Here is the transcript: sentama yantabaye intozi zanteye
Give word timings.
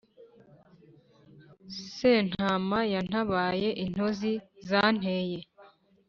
sentama 1.95 2.79
yantabaye 2.93 3.69
intozi 3.83 4.31
zanteye 4.69 5.39